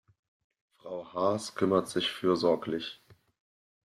Frau 0.77 1.13
Haas 1.13 1.53
kümmert 1.53 1.87
sich 1.87 2.09
fürsorglich. 2.11 3.03